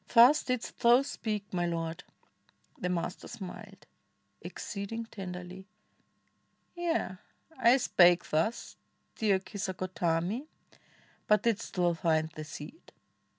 Thus 0.11 0.41
didst 0.41 0.79
thou 0.79 1.03
speak, 1.03 1.53
my 1.53 1.67
Lord!" 1.67 2.03
The 2.79 2.89
Master 2.89 3.27
smiled 3.27 3.85
Exceeding 4.41 5.05
tenderly. 5.05 5.67
"Yea! 6.73 7.17
I 7.59 7.77
spake 7.77 8.27
thus, 8.27 8.77
Dear 9.17 9.37
Kisagotami! 9.37 10.47
But 11.27 11.43
didst 11.43 11.75
thou 11.75 11.93
find' 11.93 12.31
The 12.35 12.43
seed?" 12.45 12.93